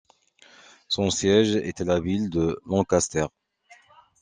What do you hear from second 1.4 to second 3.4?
est la ville de Lancaster.